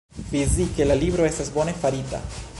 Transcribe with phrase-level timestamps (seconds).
[0.29, 2.25] Fizike, la libro estas bone farita.